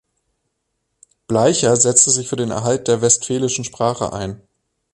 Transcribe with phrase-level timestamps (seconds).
[1.27, 4.41] Bleicher setzte sich für den Erhalt der Westfälischen Sprache ein.